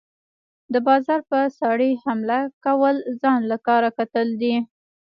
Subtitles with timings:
[0.73, 4.55] د باز په څاړي حمله كول ځان له کار کتل دي۔